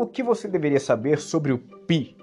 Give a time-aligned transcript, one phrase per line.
[0.00, 2.16] O que você deveria saber sobre o pi?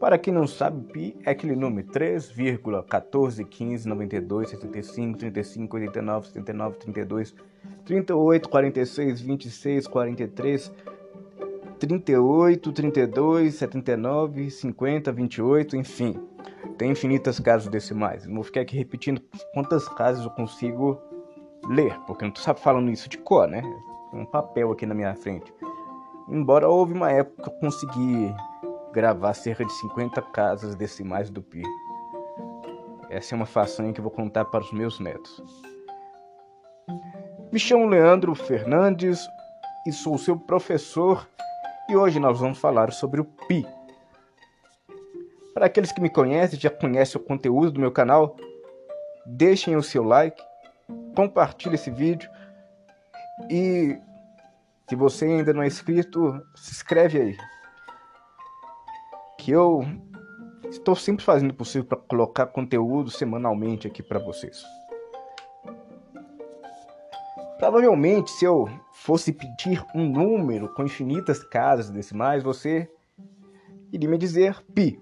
[0.00, 6.78] Para quem não sabe, pi é aquele número 3,14, 15, 92, 75, 35, 89, 79,
[6.78, 7.34] 32,
[7.84, 10.72] 38, 46, 26, 43,
[11.78, 16.18] 38, 32, 79, 50, 28, enfim.
[16.78, 18.24] Tem infinitas casas decimais.
[18.24, 19.20] Vou ficar aqui repetindo
[19.52, 20.98] quantas casas eu consigo
[21.68, 23.60] ler, porque eu não estou falando isso de cor, né?
[24.10, 25.52] Tem um papel aqui na minha frente.
[26.28, 28.34] Embora houve uma época que eu consegui
[28.92, 31.62] gravar cerca de 50 casas decimais do pi.
[33.08, 35.42] Essa é uma façanha que vou contar para os meus netos.
[37.52, 39.26] Me chamo Leandro Fernandes
[39.86, 41.28] e sou seu professor
[41.88, 43.64] e hoje nós vamos falar sobre o pi.
[45.54, 48.36] Para aqueles que me conhecem, já conhecem o conteúdo do meu canal,
[49.24, 50.42] deixem o seu like,
[51.14, 52.28] compartilhe esse vídeo
[53.48, 53.96] e
[54.88, 57.36] se você ainda não é inscrito, se inscreve aí.
[59.38, 59.84] Que eu
[60.68, 64.64] estou sempre fazendo o possível para colocar conteúdo semanalmente aqui para vocês.
[67.58, 72.88] Provavelmente, se eu fosse pedir um número com infinitas casas decimais, você
[73.92, 75.00] iria me dizer pi.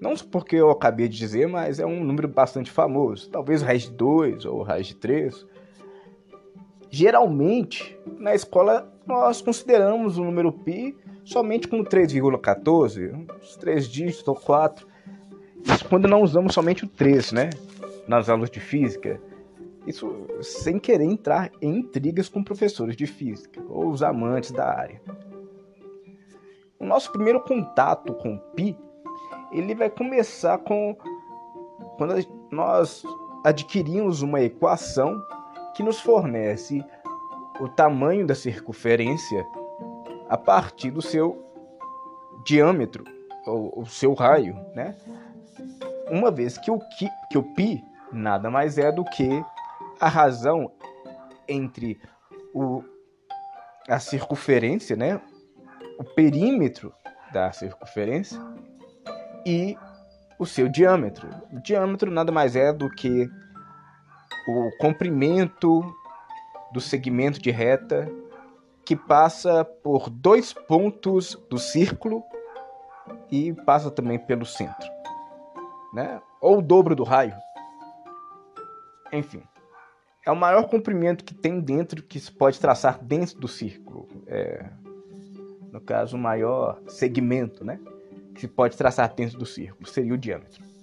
[0.00, 3.30] Não porque eu acabei de dizer, mas é um número bastante famoso.
[3.30, 5.46] Talvez raiz de 2 ou raiz de 3.
[6.96, 14.36] Geralmente, na escola, nós consideramos o número pi somente como 3,14, uns 3 dígitos ou
[14.36, 14.86] 4.
[15.64, 17.50] Isso quando não usamos somente o 3, né?
[18.06, 19.20] Nas aulas de física.
[19.84, 20.08] Isso
[20.40, 25.02] sem querer entrar em intrigas com professores de física ou os amantes da área.
[26.78, 28.78] O nosso primeiro contato com pi,
[29.50, 30.96] ele vai começar com
[31.98, 32.14] quando
[32.52, 33.02] nós
[33.44, 35.20] adquirimos uma equação
[35.74, 36.84] que nos fornece
[37.60, 39.46] o tamanho da circunferência
[40.28, 41.44] a partir do seu
[42.44, 43.04] diâmetro,
[43.46, 44.96] ou o seu raio, né?
[46.10, 47.82] Uma vez que o, que, que o π
[48.12, 49.44] nada mais é do que
[50.00, 50.70] a razão
[51.48, 52.00] entre
[52.52, 52.82] o,
[53.88, 55.20] a circunferência, né?
[55.98, 56.92] o perímetro
[57.32, 58.40] da circunferência
[59.46, 59.76] e
[60.38, 61.28] o seu diâmetro.
[61.52, 63.28] O diâmetro nada mais é do que
[64.46, 65.82] o comprimento
[66.72, 68.10] do segmento de reta
[68.84, 72.22] que passa por dois pontos do círculo
[73.30, 74.88] e passa também pelo centro,
[75.92, 76.20] né?
[76.40, 77.34] Ou o dobro do raio.
[79.12, 79.42] Enfim,
[80.26, 84.08] é o maior comprimento que tem dentro que se pode traçar dentro do círculo.
[84.26, 84.68] É,
[85.70, 87.80] no caso, o maior segmento, né?
[88.34, 90.73] Que se pode traçar dentro do círculo seria o diâmetro.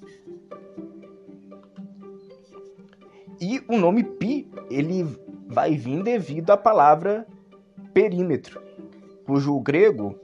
[3.42, 5.04] E o nome pi, ele
[5.48, 7.26] vai vir devido à palavra
[7.92, 8.62] perímetro,
[9.26, 10.16] cujo grego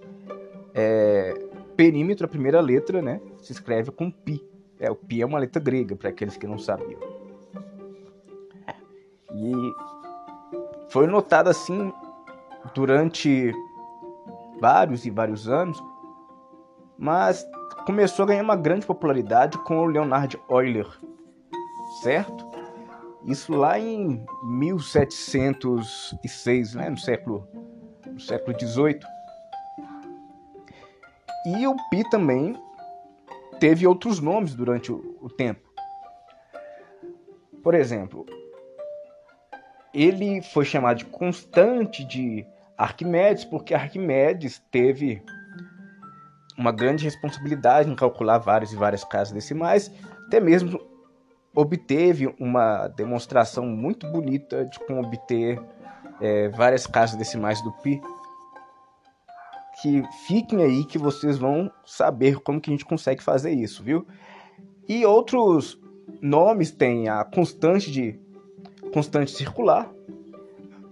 [0.74, 1.34] é
[1.76, 4.44] perímetro, a primeira letra, né, se escreve com pi.
[4.80, 7.00] É, o pi é uma letra grega, para aqueles que não sabiam.
[9.34, 9.54] E
[10.90, 11.92] foi notado assim
[12.74, 13.52] durante
[14.60, 15.82] vários e vários anos,
[16.98, 17.46] mas
[17.86, 20.88] começou a ganhar uma grande popularidade com o Leonard Euler,
[22.02, 22.47] certo?
[23.26, 27.48] Isso lá em 1706, né, no século
[28.06, 29.08] no século 18.
[31.46, 32.56] E o pi também
[33.60, 35.68] teve outros nomes durante o, o tempo.
[37.64, 38.26] Por exemplo,
[39.94, 42.46] ele foi chamado de constante de
[42.78, 45.24] Arquimedes porque Arquimedes teve
[46.58, 49.92] uma grande responsabilidade em calcular várias e várias casas decimais,
[50.26, 50.80] até mesmo
[51.58, 55.60] obteve uma demonstração muito bonita de como obter
[56.22, 58.00] é, várias casas decimais do pi.
[59.82, 64.06] Que fiquem aí que vocês vão saber como que a gente consegue fazer isso, viu?
[64.88, 65.82] E outros
[66.22, 68.20] nomes tem a constante de
[68.94, 69.90] constante circular,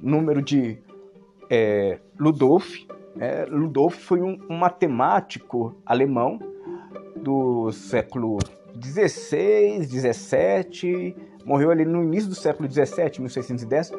[0.01, 0.79] número de
[1.47, 2.87] é, Ludolf.
[3.19, 6.39] É, Ludolf foi um, um matemático alemão
[7.15, 8.39] do século
[8.75, 13.91] 16, 17, morreu ali no início do século 17, 1610,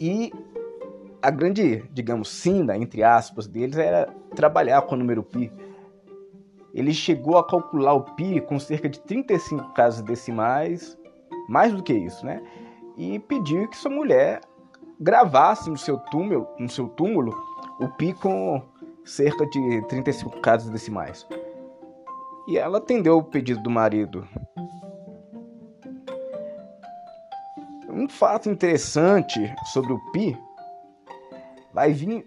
[0.00, 0.32] e
[1.20, 5.52] a grande, digamos, sina, entre aspas, deles era trabalhar com o número pi.
[6.74, 10.98] Ele chegou a calcular o pi com cerca de 35 casas decimais,
[11.48, 12.42] mais do que isso, né?
[12.96, 14.40] E pediu que sua mulher
[14.98, 17.32] gravasse no seu túmulo, no seu túmulo
[17.78, 18.62] o pi com
[19.04, 21.26] cerca de 35 casas decimais
[22.48, 24.26] e ela atendeu o pedido do marido.
[27.88, 30.38] Um fato interessante sobre o Pi
[31.72, 32.26] vai vir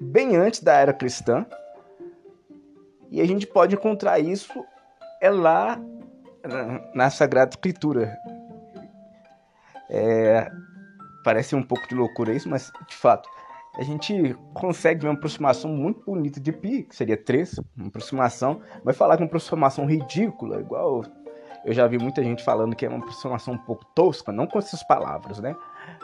[0.00, 1.44] bem antes da era cristã.
[3.10, 4.64] E a gente pode encontrar isso
[5.20, 5.78] é lá
[6.94, 8.16] na Sagrada Escritura.
[9.90, 10.48] É,
[11.24, 13.28] parece um pouco de loucura isso, mas de fato,
[13.76, 18.92] a gente consegue uma aproximação muito bonita de pi, que seria 3, uma aproximação, vai
[18.92, 21.04] falar que uma aproximação ridícula, igual
[21.64, 24.58] eu já vi muita gente falando que é uma aproximação um pouco tosca, não com
[24.58, 25.54] essas palavras, né?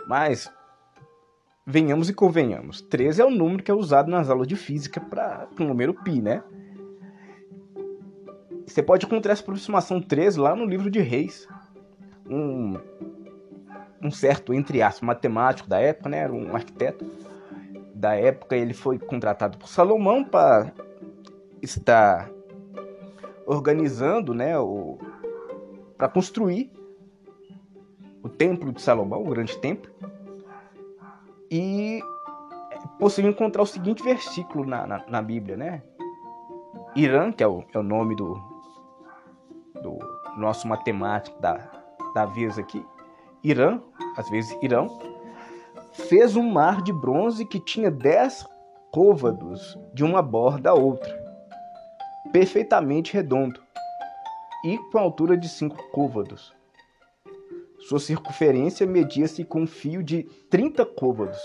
[0.07, 0.51] Mas
[1.67, 5.49] venhamos e convenhamos, 13 é o número que é usado nas aulas de física para
[5.59, 6.43] o número pi, né?
[8.67, 11.49] Você pode encontrar essa aproximação 13 lá no livro de Reis.
[12.29, 12.75] Um,
[14.03, 16.19] um certo, entre aspas, matemático da época, né?
[16.19, 17.07] Era um arquiteto
[17.97, 20.71] da época, ele foi contratado por Salomão para
[21.63, 22.31] estar
[23.47, 24.99] organizando, né, o
[25.97, 26.71] para construir
[28.23, 29.91] o templo de Salomão, o grande templo.
[31.51, 32.03] E
[32.99, 35.83] possível encontrar o seguinte versículo na, na, na Bíblia, né?
[36.95, 38.35] Irã, que é o, é o nome do,
[39.83, 39.99] do
[40.37, 41.57] nosso matemático da,
[42.15, 42.85] da vez aqui,
[43.43, 43.81] Irã,
[44.19, 44.87] às vezes Irão,
[45.97, 48.47] fez um mar de bronze que tinha dez
[48.93, 51.15] côvados de uma borda a outra,
[52.33, 53.61] perfeitamente redondo,
[54.65, 56.55] e com altura de cinco côvados.
[57.89, 61.39] Sua circunferência media-se com um fio de 30 côvados,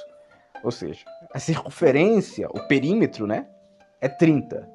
[0.63, 3.47] ou seja, a circunferência, o perímetro, né,
[3.99, 4.67] é 30.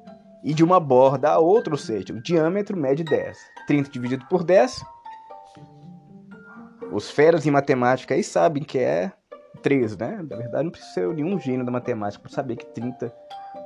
[0.43, 3.37] E de uma borda a outra, ou seja, o diâmetro mede 10.
[3.67, 4.83] 30 dividido por 10.
[6.91, 9.11] Os feras em matemática aí sabem que é
[9.57, 10.25] 3, né?
[10.29, 13.13] Na verdade, não precisa ser nenhum gênio da matemática para saber que 30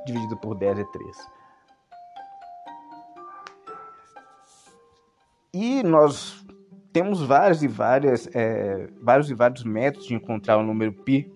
[0.06, 1.16] dividido por 10 é 3.
[5.54, 6.44] E nós
[6.92, 11.30] temos vários e várias, é, vários e vários métodos de encontrar o número π.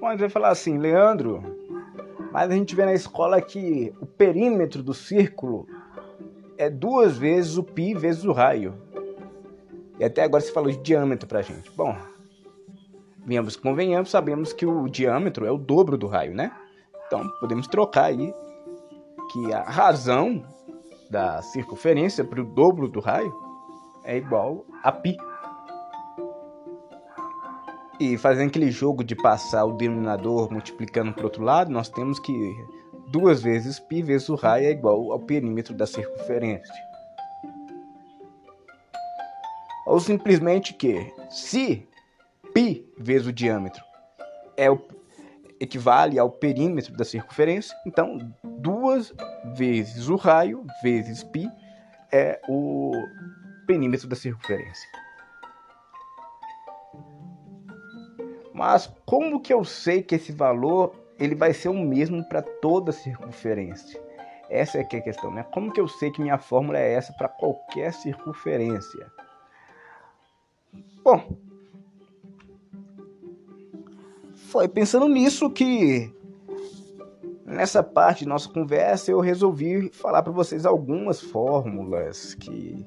[0.00, 1.42] Bom, vai falar assim, Leandro,
[2.32, 5.66] mas a gente vê na escola que o perímetro do círculo
[6.60, 8.74] é duas vezes o π vezes o raio.
[9.98, 11.70] E até agora você falou de diâmetro pra gente.
[11.74, 11.96] Bom,
[13.24, 16.52] venhamos convenhamos, sabemos que o diâmetro é o dobro do raio, né?
[17.06, 18.34] Então podemos trocar aí
[19.32, 20.44] que a razão
[21.10, 23.34] da circunferência para o dobro do raio
[24.04, 25.16] é igual a π.
[27.98, 32.18] E fazendo aquele jogo de passar o denominador multiplicando para o outro lado, nós temos
[32.18, 32.54] que
[33.09, 36.73] duas vezes π vezes o raio é igual ao perímetro da circunferência.
[39.85, 41.87] Ou simplesmente que se
[42.53, 43.83] π vezes o diâmetro
[44.57, 44.79] é o,
[45.59, 49.13] equivale ao perímetro da circunferência, então duas
[49.55, 51.49] vezes o raio vezes π
[52.11, 52.91] é o
[53.67, 54.89] perímetro da circunferência.
[58.53, 62.90] Mas como que eu sei que esse valor ele vai ser o mesmo para toda
[62.90, 64.02] circunferência.
[64.48, 65.44] Essa é que é a questão, né?
[65.52, 69.06] Como que eu sei que minha fórmula é essa para qualquer circunferência?
[71.04, 71.36] Bom,
[74.34, 76.12] foi pensando nisso que
[77.44, 82.84] nessa parte de nossa conversa eu resolvi falar para vocês algumas fórmulas que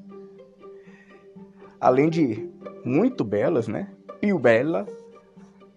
[1.79, 2.50] além de
[2.84, 3.89] muito belas, né?
[4.19, 4.88] Pio bela,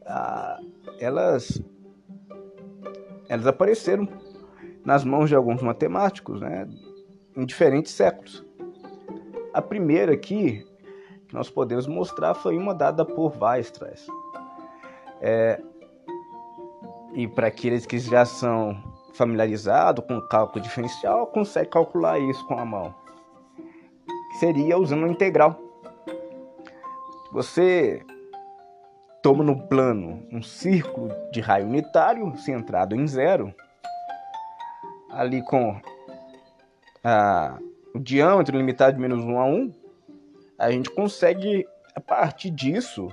[0.04, 0.60] ah,
[0.98, 1.62] elas
[3.28, 4.08] elas apareceram
[4.84, 6.68] nas mãos de alguns matemáticos, né,
[7.36, 8.44] em diferentes séculos.
[9.52, 10.64] A primeira aqui
[11.28, 14.06] que nós podemos mostrar foi uma dada por Weierstrass.
[15.20, 15.60] É,
[17.14, 18.76] e para aqueles que já são
[19.14, 22.94] familiarizados com cálculo diferencial, consegue calcular isso com a mão.
[24.38, 25.58] Seria usando uma integral.
[27.32, 28.04] Você
[29.26, 33.52] toma no plano um círculo de raio unitário centrado em zero,
[35.10, 35.80] ali com
[37.02, 37.58] a,
[37.92, 39.74] o diâmetro limitado de menos 1 a 1,
[40.56, 43.08] a gente consegue, a partir disso,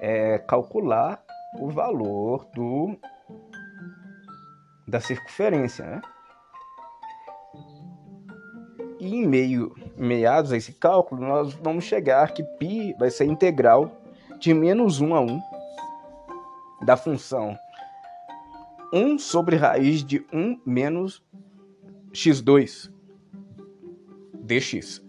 [0.00, 1.22] é, calcular
[1.60, 2.96] o valor do
[4.88, 6.02] da circunferência, né?
[8.98, 14.05] E em meio, meados a esse cálculo, nós vamos chegar que π vai ser integral
[14.38, 15.40] de menos 1 a 1
[16.84, 17.56] da função
[18.92, 21.24] 1 sobre raiz de 1 menos
[22.12, 22.90] x2
[24.34, 25.04] dx.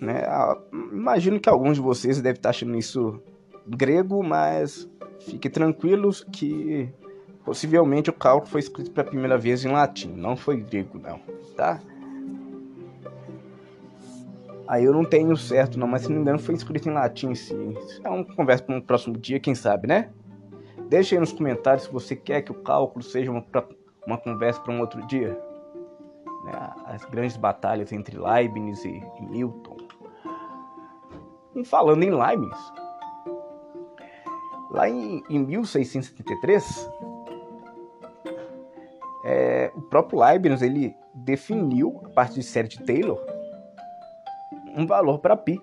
[0.00, 0.24] Né?
[0.26, 0.58] Ah,
[0.92, 3.20] imagino que alguns de vocês devem estar achando isso
[3.66, 4.88] grego, mas
[5.20, 6.88] fiquem tranquilos que
[7.44, 11.20] possivelmente o cálculo foi escrito pela primeira vez em latim, não foi grego não,
[11.56, 11.80] tá?
[14.70, 17.34] Aí eu não tenho certo não, mas se não me engano foi escrito em latim
[17.34, 17.74] sim.
[18.06, 20.10] Uma conversa para um próximo dia, quem sabe, né?
[20.88, 23.44] Deixe aí nos comentários se você quer que o cálculo seja uma,
[24.06, 25.30] uma conversa para um outro dia.
[26.44, 26.52] Né?
[26.84, 29.76] As grandes batalhas entre Leibniz e, Newton.
[31.56, 32.72] E falando em Leibniz,
[34.70, 36.88] lá em, em 1673,
[39.24, 43.20] é, o próprio Leibniz ele definiu, a partir de série de Taylor,
[44.76, 45.60] um valor para π.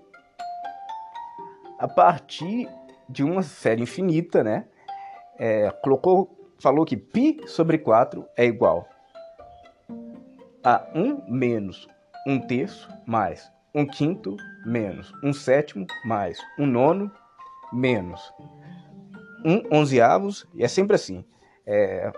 [1.79, 2.67] A partir
[3.09, 4.65] de uma série infinita, né?
[5.37, 8.87] É, colocou, falou que π sobre 4 é igual
[10.63, 11.87] a 1 menos
[12.27, 14.35] 1 terço mais 1 quinto
[14.65, 17.11] menos 1 sétimo mais 1 nono
[17.71, 18.33] menos
[19.45, 21.23] 1 onzeavos, e é sempre assim.
[21.65, 22.11] É,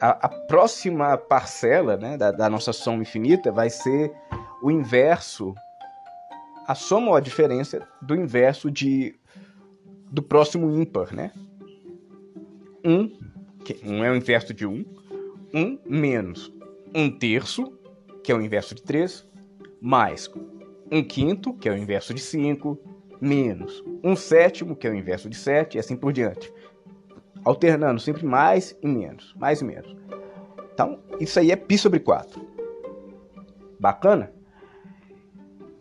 [0.00, 4.12] a, a, próxima parcela né, da, da nossa soma infinita vai ser
[4.62, 5.54] o inverso
[6.66, 9.14] a soma ou a diferença do inverso de
[10.10, 11.32] do próximo ímpar, né?
[12.84, 13.18] 1, um,
[13.64, 14.84] que um é o inverso de 1, um,
[15.54, 16.52] 1 um menos
[16.94, 17.72] 1 terço,
[18.22, 19.28] que é o inverso de 3,
[19.80, 20.30] mais
[20.92, 22.78] 1 quinto, que é o inverso de 5,
[23.20, 26.52] menos 1 sétimo, que é o inverso de 7, e assim por diante.
[27.44, 29.96] Alternando sempre mais e menos, mais e menos.
[30.72, 32.40] Então, isso aí é π sobre 4.
[33.80, 34.32] Bacana?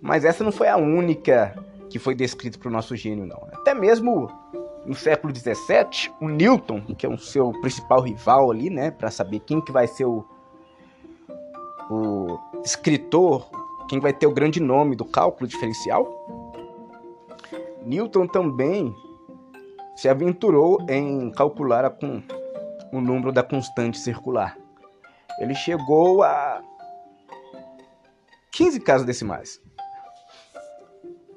[0.04, 1.58] Mas essa não foi a única
[1.90, 3.48] que foi descrita para o nosso gênio, não.
[3.54, 4.30] Até mesmo
[4.86, 9.40] no século XVII, o Newton, que é o seu principal rival ali, né, para saber
[9.40, 10.26] quem que vai ser o,
[11.90, 13.50] o escritor,
[13.88, 16.06] quem vai ter o grande nome do cálculo diferencial,
[17.86, 18.94] Newton também
[19.96, 21.96] se aventurou em calcular a,
[22.92, 24.58] o número da constante circular.
[25.40, 26.62] Ele chegou a
[28.52, 29.64] 15 casas decimais.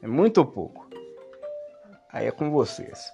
[0.06, 0.88] É muito pouco.
[2.12, 3.12] Aí é com vocês.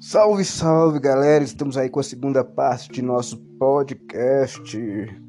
[0.00, 1.44] Salve, salve galera!
[1.44, 5.27] Estamos aí com a segunda parte de nosso podcast.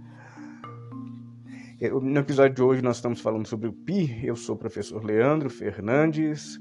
[1.82, 4.20] No episódio de hoje nós estamos falando sobre o Pi.
[4.22, 6.60] Eu sou o professor Leandro Fernandes.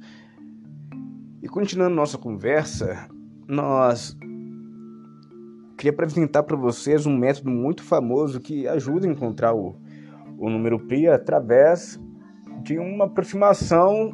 [1.42, 3.08] E continuando nossa conversa,
[3.48, 4.16] nós
[5.76, 9.74] queria apresentar para vocês um método muito famoso que ajuda a encontrar o,
[10.38, 12.00] o número Pi através
[12.62, 14.12] de uma aproximação,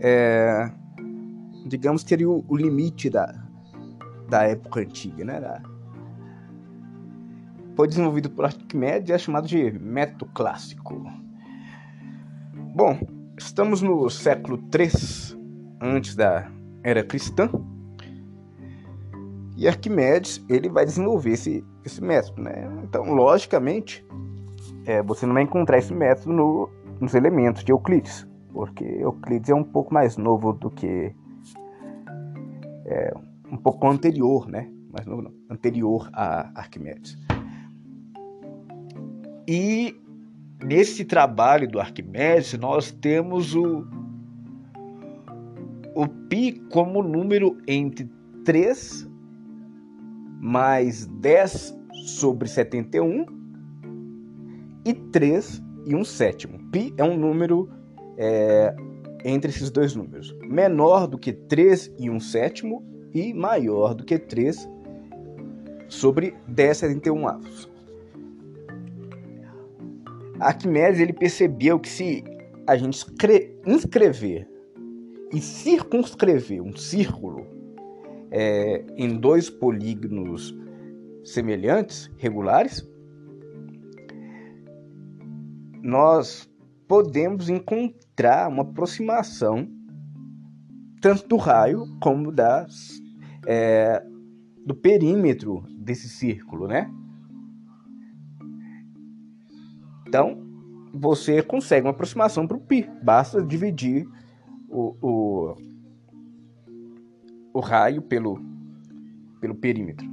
[0.00, 0.68] é,
[1.64, 3.40] digamos que seria o, o limite da,
[4.28, 5.40] da época antiga, né?
[5.40, 5.62] Da,
[7.76, 11.04] foi desenvolvido por Arquimedes e é chamado de método clássico.
[12.74, 12.98] Bom,
[13.36, 15.36] estamos no século 3
[15.80, 16.50] antes da
[16.82, 17.48] era cristã.
[19.56, 22.68] E Arquimedes ele vai desenvolver esse, esse método, né?
[22.82, 24.04] Então, logicamente,
[24.84, 29.54] é, você não vai encontrar esse método no, nos elementos de Euclides, porque Euclides é
[29.54, 31.14] um pouco mais novo do que
[32.86, 33.12] é,
[33.50, 34.70] um pouco anterior, né?
[35.06, 37.16] Novo, não, anterior a Arquimedes.
[39.46, 39.94] E
[40.62, 43.84] nesse trabalho do Arquimedes, nós temos o,
[45.94, 48.08] o π como número entre
[48.44, 49.08] 3
[50.40, 53.26] mais 10 sobre 71
[54.84, 56.58] e 3 e 1 sétimo.
[56.70, 57.68] Π é um número
[58.16, 58.74] é,
[59.24, 62.82] entre esses dois números, menor do que 3 e 1 sétimo
[63.12, 64.68] e maior do que 3
[65.88, 67.73] sobre 10 71 avos.
[70.40, 72.24] Arquimedes ele percebeu que se
[72.66, 73.06] a gente
[73.66, 74.48] inscrever
[75.32, 77.46] e circunscrever um círculo
[78.30, 80.56] é, em dois polígonos
[81.24, 82.86] semelhantes, regulares,
[85.82, 86.50] nós
[86.88, 89.68] podemos encontrar uma aproximação
[91.00, 93.00] tanto do raio como das,
[93.46, 94.02] é,
[94.64, 96.90] do perímetro desse círculo, né?
[100.14, 100.38] Então,
[100.94, 102.88] você consegue uma aproximação para o π.
[103.02, 104.06] Basta dividir
[104.68, 105.56] o, o,
[107.52, 108.40] o raio pelo,
[109.40, 110.08] pelo perímetro.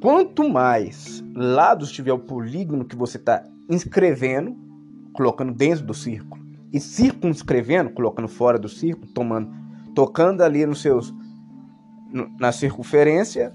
[0.00, 4.56] Quanto mais lados tiver o polígono que você está inscrevendo,
[5.12, 9.50] colocando dentro do círculo, e circunscrevendo, colocando fora do círculo, tomando,
[9.94, 11.14] tocando ali nos seus
[12.40, 13.52] na circunferência,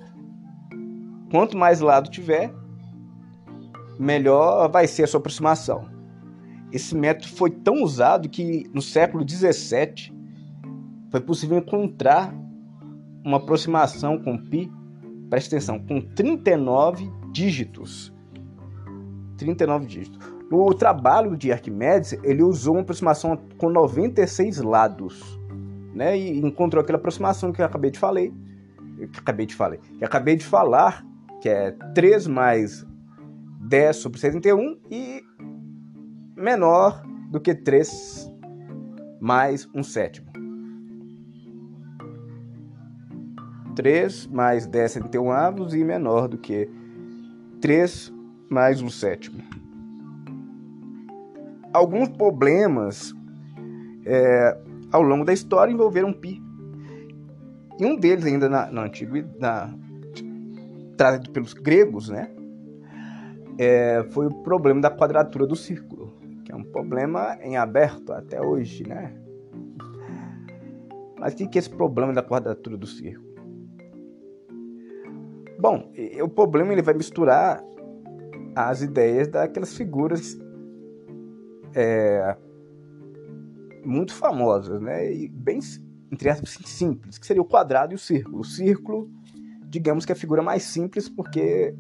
[1.31, 2.53] quanto mais lado tiver,
[3.99, 5.89] melhor vai ser a sua aproximação.
[6.71, 10.13] Esse método foi tão usado que no século 17
[11.09, 12.33] foi possível encontrar
[13.23, 14.69] uma aproximação com π,
[15.29, 18.13] presta atenção, com 39 dígitos.
[19.37, 20.19] 39 dígitos.
[20.49, 25.39] No trabalho de Arquimedes, ele usou uma aproximação com 96 lados,
[25.93, 26.17] né?
[26.17, 30.35] E encontrou aquela aproximação que eu acabei de falar, que acabei de falar, que acabei
[30.35, 31.05] de falar,
[31.41, 32.85] que é 3 mais
[33.67, 35.21] 10 sobre 71 e
[36.35, 38.31] menor do que 3
[39.19, 40.27] mais 1 sétimo.
[43.75, 46.69] 3 mais 10 71 avos e menor do que
[47.59, 48.13] 3
[48.49, 49.43] mais 1 sétimo.
[51.73, 53.13] Alguns problemas
[54.05, 54.57] é,
[54.91, 56.41] ao longo da história envolveram pi.
[57.77, 59.75] E um deles ainda na, na antiguidade,
[60.95, 62.31] trazido pelos gregos, né?
[63.57, 66.13] É, foi o problema da quadratura do círculo,
[66.45, 69.15] que é um problema em aberto até hoje, né?
[71.19, 73.27] Mas o que é esse problema da quadratura do círculo?
[75.59, 77.63] Bom, o problema ele vai misturar
[78.55, 80.37] as ideias daquelas figuras
[81.73, 82.37] é,
[83.83, 85.11] muito famosas, né?
[85.11, 85.59] E bem,
[86.11, 88.39] entre aspas, simples, que seria o quadrado e o círculo.
[88.39, 89.09] O círculo,
[89.67, 91.75] digamos que é a figura mais simples porque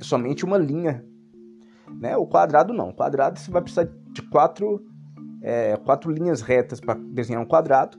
[0.00, 1.04] é somente uma linha,
[2.00, 2.16] né?
[2.16, 2.88] O quadrado não.
[2.88, 4.82] O quadrado você vai precisar de quatro,
[5.42, 7.98] é, quatro linhas retas para desenhar um quadrado.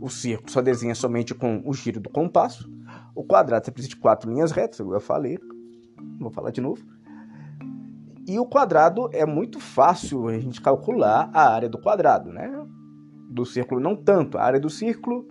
[0.00, 2.70] O círculo só desenha somente com o giro do compasso.
[3.14, 5.38] O quadrado você precisa de quatro linhas retas, eu falei,
[6.20, 6.84] vou falar de novo.
[8.28, 12.50] E o quadrado é muito fácil a gente calcular a área do quadrado, né?
[13.30, 14.36] Do círculo não tanto.
[14.36, 15.26] A área do círculo,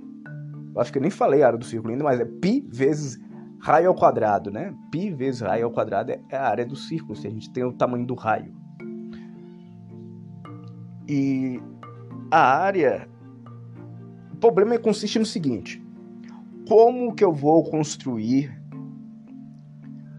[0.78, 3.20] acho que eu nem falei a área do círculo ainda, mas é π vezes
[3.66, 4.76] raio ao quadrado, né?
[4.92, 7.74] π vezes raio ao quadrado é a área do círculo, se a gente tem o
[7.74, 8.54] tamanho do raio.
[11.10, 11.60] E
[12.30, 13.10] a área...
[14.32, 15.84] O problema consiste no seguinte
[16.68, 18.56] como que eu vou construir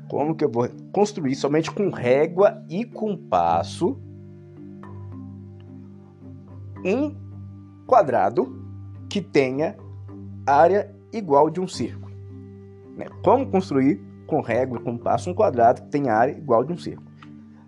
[0.08, 4.00] como que eu vou construir somente com régua e compasso
[6.84, 7.14] um
[7.86, 8.64] quadrado
[9.08, 9.76] que tenha
[10.46, 12.05] área igual de um círculo.
[12.96, 13.06] Né?
[13.22, 17.06] Como construir com régua e compasso um quadrado que tenha área igual de um círculo?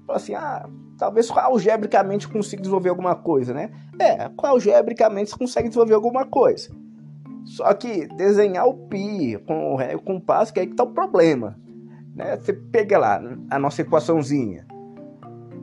[0.06, 3.70] Fala assim, ah, talvez algebricamente consiga desenvolver alguma coisa, né?
[4.00, 6.70] É, algebricamente você consegue desenvolver alguma coisa.
[7.44, 11.58] Só que desenhar o pi com o compasso, que é aí que tá o problema.
[12.14, 12.36] Né?
[12.36, 14.66] Você pega lá a nossa equaçãozinha.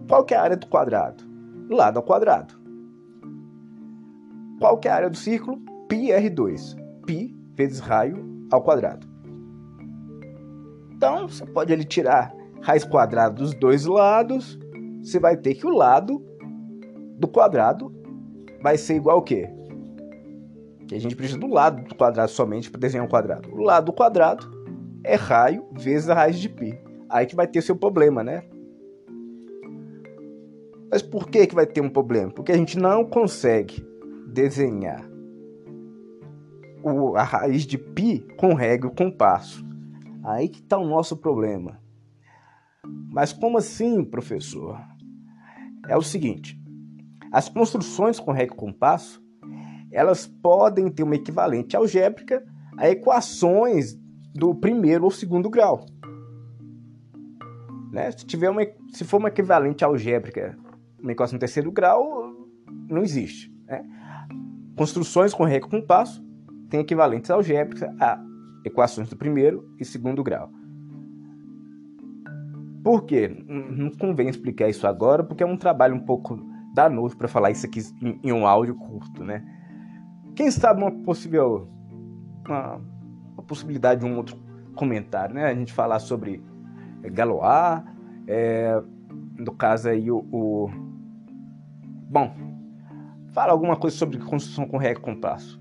[0.07, 1.23] Qual que é a área do quadrado?
[1.69, 2.55] Lado ao quadrado.
[4.59, 5.59] Qual que é a área do círculo?
[5.87, 6.75] Pi R2.
[7.05, 9.14] Pi vezes raio ao quadrado.
[11.13, 14.57] Então, você pode ali tirar raiz quadrada dos dois lados.
[15.03, 16.23] Você vai ter que o lado
[17.17, 17.93] do quadrado
[18.61, 19.49] vai ser igual ao quê?
[20.87, 23.49] que a gente precisa do lado do quadrado somente para desenhar um quadrado.
[23.51, 24.47] O lado do quadrado
[25.03, 26.79] é raio vezes a raiz de π.
[27.09, 28.43] Aí que vai ter seu problema, né?
[30.91, 32.31] Mas por que, que vai ter um problema?
[32.31, 33.85] Porque a gente não consegue
[34.27, 35.03] desenhar
[36.83, 39.64] o, a raiz de π com régua e compasso.
[40.25, 41.79] Aí que está o nosso problema.
[43.11, 44.79] Mas como assim, professor?
[45.87, 46.59] É o seguinte:
[47.31, 49.23] as construções com régua e compasso
[49.91, 52.43] elas podem ter uma equivalente algébrica
[52.77, 53.97] a equações
[54.33, 55.85] do primeiro ou segundo grau.
[57.91, 58.11] Né?
[58.11, 58.61] Se, tiver uma,
[58.91, 60.57] se for uma equivalente algébrica,
[61.01, 62.33] uma equação do terceiro grau,
[62.89, 63.49] não existe.
[63.65, 63.85] Né?
[64.75, 66.21] Construções com régua com passo
[66.69, 68.21] têm equivalentes algébricas a
[68.65, 70.49] equações do primeiro e segundo grau.
[72.83, 73.27] Por quê?
[73.47, 76.39] Não convém explicar isso agora, porque é um trabalho um pouco
[76.73, 77.79] danoso para falar isso aqui
[78.23, 79.43] em, um áudio curto, né?
[80.35, 81.69] Quem sabe uma possível
[82.45, 82.81] uma,
[83.33, 84.37] uma possibilidade de um outro
[84.75, 85.45] comentário, né?
[85.45, 86.43] A gente falar sobre
[87.01, 87.83] é, Galois,
[88.27, 88.81] é,
[89.37, 90.69] no caso aí o, o,
[92.09, 92.35] bom,
[93.33, 95.59] fala alguma coisa sobre construção com régua e compasso.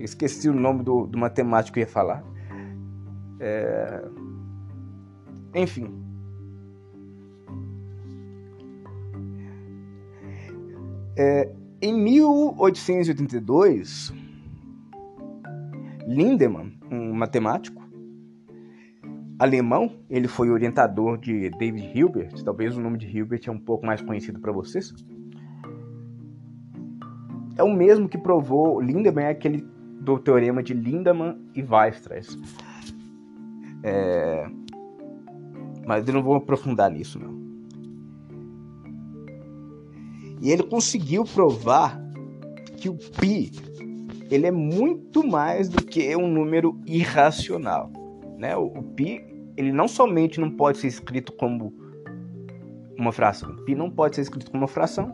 [0.00, 2.24] Esqueci o nome do, do matemático que ia falar.
[3.38, 4.02] É,
[5.54, 5.94] enfim.
[11.16, 14.12] É, em 1882,
[16.06, 17.80] Lindemann, um matemático
[19.38, 23.86] alemão, ele foi orientador de David Hilbert, talvez o nome de Hilbert é um pouco
[23.86, 24.92] mais conhecido para vocês.
[27.56, 29.66] É o mesmo que provou Lindemann é aquele
[30.00, 32.36] do teorema de Lindemann e Weierstrass.
[33.82, 34.46] É...
[35.86, 37.38] Mas eu não vou aprofundar nisso, não.
[40.40, 42.00] E ele conseguiu provar
[42.78, 43.50] que o pi
[44.30, 47.90] ele é muito mais do que um número irracional,
[48.38, 48.56] né?
[48.56, 49.22] O, o pi
[49.56, 51.74] ele não somente não pode ser escrito como
[52.96, 55.12] uma fração, o pi não pode ser escrito como uma fração,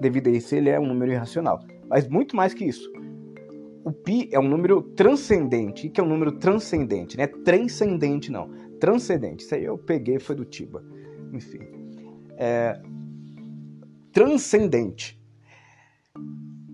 [0.00, 2.90] devido a isso ele é um número irracional, mas muito mais que isso.
[3.86, 7.28] O pi é um número transcendente, que é um número transcendente, né?
[7.28, 9.44] Transcendente não, transcendente.
[9.44, 10.84] Isso aí eu peguei foi do Tiba,
[11.32, 11.60] enfim.
[12.36, 12.82] É,
[14.10, 15.22] transcendente.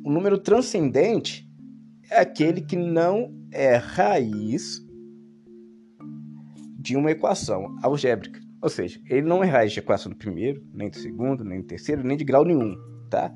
[0.03, 1.46] O número transcendente
[2.11, 4.81] é aquele que não é raiz
[6.79, 8.40] de uma equação algébrica.
[8.62, 11.66] Ou seja, ele não é raiz de equação do primeiro, nem do segundo, nem do
[11.66, 12.75] terceiro, nem de grau nenhum,
[13.11, 13.35] tá?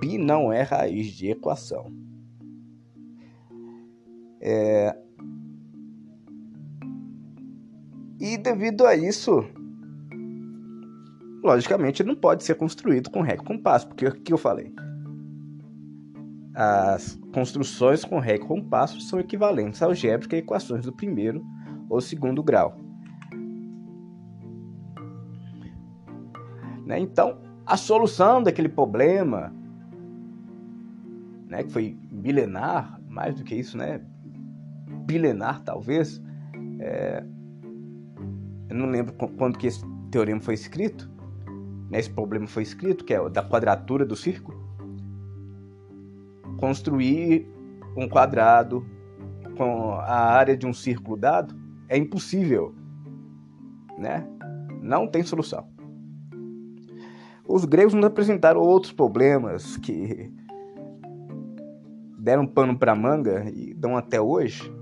[0.00, 2.04] Pi não é raiz de equação.
[4.48, 4.96] É...
[8.20, 9.44] E devido a isso,
[11.42, 14.72] logicamente não pode ser construído com régua e compasso, porque o que eu falei?
[16.54, 21.44] As construções com régua e compasso são equivalentes algébricas a equações do primeiro
[21.90, 22.78] ou segundo grau.
[26.86, 27.00] Né?
[27.00, 29.52] Então, a solução daquele problema,
[31.48, 34.00] né, que foi milenar, mais do que isso, né,
[35.06, 36.22] bilenar talvez,
[36.80, 37.24] é,
[38.68, 41.10] eu não lembro quando que esse teorema foi escrito,
[41.90, 44.64] né, esse problema foi escrito, que é o da quadratura do círculo.
[46.58, 47.48] Construir
[47.96, 48.84] um quadrado
[49.56, 51.54] com a área de um círculo dado
[51.88, 52.74] é impossível,
[53.98, 54.26] né?
[54.82, 55.66] Não tem solução.
[57.48, 60.32] Os gregos nos apresentaram outros problemas que
[62.18, 64.75] deram pano para manga e dão até hoje.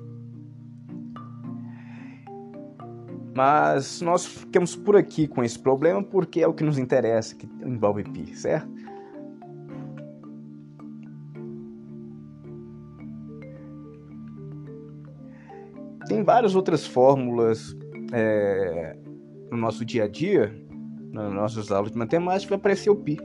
[3.34, 7.48] Mas nós ficamos por aqui com esse problema porque é o que nos interessa, que
[7.64, 8.68] envolve pi, certo?
[16.06, 17.76] Tem várias outras fórmulas
[18.12, 18.96] é,
[19.50, 20.54] no nosso dia a dia,
[21.10, 23.18] nas nossas aulas de matemática, vai aparecer o pi.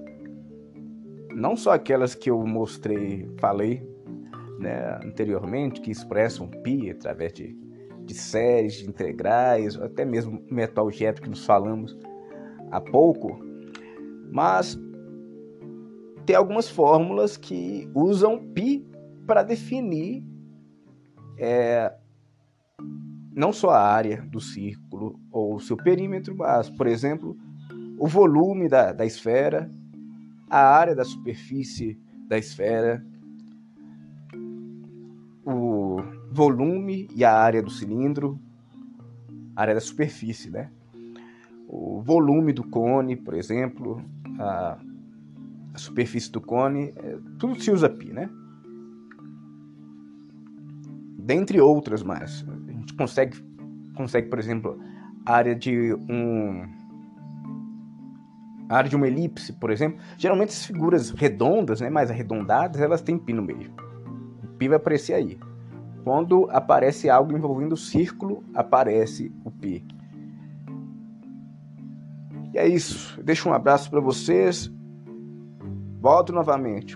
[1.36, 3.88] Não só aquelas que eu mostrei, falei
[4.60, 7.56] né, anteriormente, que expressam pi através de
[8.10, 11.95] de séries, de integrais, até mesmo metal algébrico que nos falamos
[12.72, 13.39] há pouco,
[14.32, 14.80] mas
[16.26, 18.84] tem algumas fórmulas que usam π
[19.28, 20.24] para definir
[21.38, 21.93] é,
[23.32, 27.38] não só a área do círculo ou o seu perímetro, mas, por exemplo,
[28.00, 29.72] o volume da, da esfera,
[30.50, 33.06] a área da superfície da esfera,
[36.39, 38.39] volume e a área do cilindro,
[39.54, 40.71] área da superfície, né?
[41.67, 44.02] O volume do cone, por exemplo,
[44.39, 44.78] a,
[45.73, 48.30] a superfície do cone, é, tudo se usa pi, né?
[51.17, 52.45] Dentre outras mais.
[52.47, 53.38] A gente consegue,
[53.93, 54.80] consegue por exemplo,
[55.25, 56.63] a área de um
[58.69, 63.02] a área de uma elipse, por exemplo, geralmente as figuras redondas, né, mais arredondadas, elas
[63.02, 63.73] têm pi no meio.
[64.43, 65.39] O pi vai aparecer aí.
[66.10, 69.86] Quando aparece algo envolvendo o círculo, aparece o pi.
[72.52, 73.22] E é isso.
[73.22, 74.74] Deixo um abraço para vocês.
[76.02, 76.95] Volto novamente.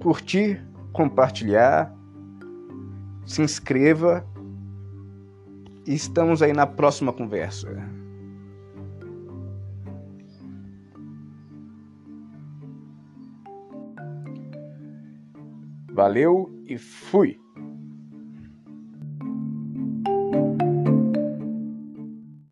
[0.00, 1.92] Curtir, compartilhar,
[3.26, 4.24] se inscreva.
[5.84, 7.76] E estamos aí na próxima conversa.
[15.92, 17.41] Valeu e fui!